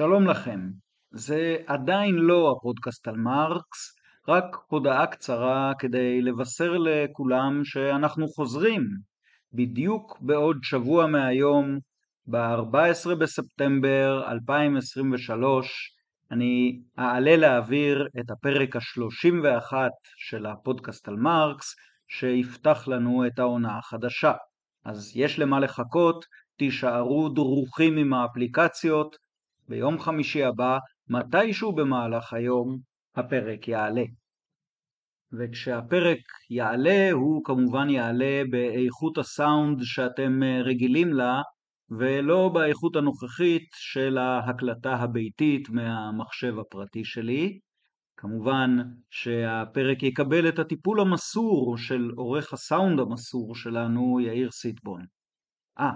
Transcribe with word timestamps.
שלום 0.00 0.26
לכם, 0.26 0.60
זה 1.10 1.56
עדיין 1.66 2.14
לא 2.14 2.52
הפודקאסט 2.56 3.08
על 3.08 3.16
מרקס, 3.16 3.96
רק 4.28 4.56
הודעה 4.68 5.06
קצרה 5.06 5.72
כדי 5.78 6.22
לבשר 6.22 6.76
לכולם 6.78 7.64
שאנחנו 7.64 8.28
חוזרים 8.28 8.82
בדיוק 9.52 10.18
בעוד 10.20 10.56
שבוע 10.62 11.06
מהיום, 11.06 11.78
ב-14 12.26 13.14
בספטמבר 13.14 14.22
2023, 14.28 15.68
אני 16.30 16.80
אעלה 16.98 17.36
לאוויר 17.36 18.08
את 18.20 18.30
הפרק 18.30 18.76
ה-31 18.76 19.72
של 20.16 20.46
הפודקאסט 20.46 21.08
על 21.08 21.16
מרקס, 21.16 21.74
שיפתח 22.08 22.88
לנו 22.88 23.26
את 23.26 23.38
העונה 23.38 23.78
החדשה. 23.78 24.32
אז 24.84 25.12
יש 25.14 25.38
למה 25.38 25.60
לחכות, 25.60 26.24
תישארו 26.56 27.28
דרוכים 27.28 27.96
עם 27.96 28.14
האפליקציות, 28.14 29.29
ביום 29.70 29.98
חמישי 29.98 30.44
הבא, 30.44 30.78
מתישהו 31.08 31.72
במהלך 31.72 32.32
היום, 32.32 32.78
הפרק 33.16 33.68
יעלה. 33.68 34.04
וכשהפרק 35.32 36.18
יעלה, 36.50 37.10
הוא 37.12 37.44
כמובן 37.44 37.90
יעלה 37.90 38.42
באיכות 38.50 39.18
הסאונד 39.18 39.78
שאתם 39.82 40.42
רגילים 40.64 41.12
לה, 41.12 41.42
ולא 41.90 42.48
באיכות 42.48 42.96
הנוכחית 42.96 43.68
של 43.74 44.18
ההקלטה 44.18 44.94
הביתית 44.94 45.68
מהמחשב 45.68 46.58
הפרטי 46.58 47.04
שלי. 47.04 47.58
כמובן 48.16 48.76
שהפרק 49.10 50.02
יקבל 50.02 50.48
את 50.48 50.58
הטיפול 50.58 51.00
המסור 51.00 51.76
של 51.78 52.10
עורך 52.16 52.52
הסאונד 52.52 53.00
המסור 53.00 53.54
שלנו, 53.54 54.20
יאיר 54.20 54.50
סיטבון. 54.50 55.04
אה, 55.78 55.90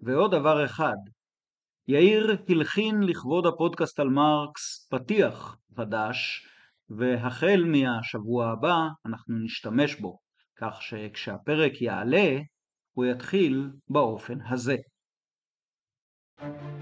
ועוד 0.00 0.30
דבר 0.30 0.64
אחד, 0.64 0.96
יאיר 1.88 2.36
הלחין 2.48 3.02
לכבוד 3.02 3.46
הפודקאסט 3.46 4.00
על 4.00 4.08
מרקס 4.08 4.88
פתיח 4.90 5.56
חדש, 5.76 6.46
והחל 6.90 7.64
מהשבוע 7.66 8.50
הבא 8.50 8.76
אנחנו 9.06 9.38
נשתמש 9.44 9.94
בו, 10.00 10.18
כך 10.58 10.82
שכשהפרק 10.82 11.82
יעלה, 11.82 12.38
הוא 12.92 13.04
יתחיל 13.04 13.70
באופן 13.88 14.38
הזה. 14.50 14.76
thank 16.38 16.60
you 16.62 16.75